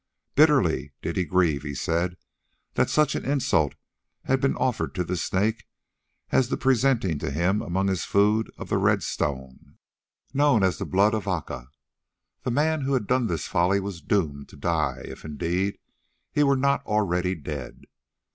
Bitterly 0.33 0.93
did 1.03 1.15
he 1.15 1.25
grieve, 1.25 1.61
he 1.61 1.75
said, 1.75 2.17
that 2.73 2.89
such 2.89 3.13
an 3.13 3.23
insult 3.23 3.75
had 4.23 4.41
been 4.41 4.55
offered 4.55 4.95
to 4.95 5.03
the 5.03 5.15
Snake 5.15 5.65
as 6.31 6.49
the 6.49 6.57
presenting 6.57 7.19
to 7.19 7.29
him 7.29 7.61
among 7.61 7.87
his 7.87 8.03
food 8.03 8.49
of 8.57 8.69
the 8.69 8.79
red 8.79 9.03
stone, 9.03 9.77
known 10.33 10.63
as 10.63 10.79
the 10.79 10.85
Blood 10.87 11.13
of 11.13 11.27
Aca. 11.27 11.67
That 12.41 12.49
man 12.49 12.81
who 12.81 12.95
had 12.95 13.05
done 13.05 13.27
this 13.27 13.45
folly 13.45 13.79
was 13.79 14.01
doomed 14.01 14.49
to 14.49 14.55
die, 14.57 15.03
if, 15.05 15.23
indeed, 15.23 15.77
he 16.31 16.41
were 16.41 16.57
not 16.57 16.83
already 16.87 17.35
dead. 17.35 17.81